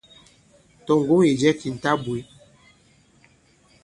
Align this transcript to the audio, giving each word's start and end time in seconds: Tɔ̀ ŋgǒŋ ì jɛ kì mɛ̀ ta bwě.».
Tɔ̀ 0.85 0.97
ŋgǒŋ 1.01 1.21
ì 1.29 1.31
jɛ 1.39 1.49
kì 1.59 1.67
mɛ̀ 1.73 1.81
ta 1.83 1.91
bwě.». 2.03 2.19